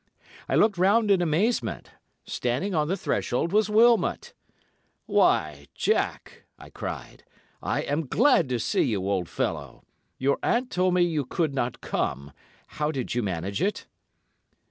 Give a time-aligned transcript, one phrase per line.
[0.49, 1.91] I looked round in amazement.
[2.25, 4.33] Standing on the threshold was Wilmot.
[5.05, 7.23] "'Why, Jack!' I cried.
[7.61, 9.83] 'I am glad to see you, old fellow.
[10.17, 12.31] Your aunt told me you could not come.
[12.65, 13.85] How did you manage it?